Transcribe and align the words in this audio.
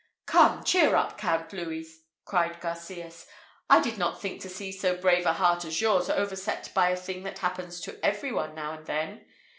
"Come, 0.25 0.63
cheer 0.63 0.95
up, 0.95 1.15
Count 1.19 1.53
Louis!" 1.53 1.87
cried 2.25 2.59
Garcias; 2.59 3.27
"I 3.69 3.79
did 3.79 3.99
not 3.99 4.19
think 4.19 4.41
to 4.41 4.49
see 4.49 4.71
so 4.71 4.97
brave 4.97 5.27
a 5.27 5.33
heart 5.33 5.63
as 5.63 5.79
yours 5.79 6.09
overset 6.09 6.71
by 6.73 6.89
a 6.89 6.95
thing 6.97 7.21
that 7.21 7.37
happens 7.37 7.79
to 7.81 8.03
every 8.03 8.31
one 8.31 8.55
now 8.55 8.73
and 8.73 8.87
then. 8.87 9.25